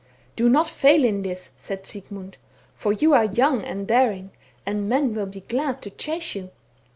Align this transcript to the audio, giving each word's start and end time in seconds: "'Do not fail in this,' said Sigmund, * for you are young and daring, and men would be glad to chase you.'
"'Do 0.35 0.49
not 0.49 0.67
fail 0.67 1.05
in 1.05 1.21
this,' 1.21 1.51
said 1.57 1.85
Sigmund, 1.85 2.37
* 2.57 2.75
for 2.75 2.91
you 2.91 3.13
are 3.13 3.25
young 3.25 3.63
and 3.63 3.85
daring, 3.85 4.31
and 4.65 4.89
men 4.89 5.13
would 5.13 5.29
be 5.29 5.41
glad 5.41 5.83
to 5.83 5.91
chase 5.91 6.33
you.' 6.33 6.49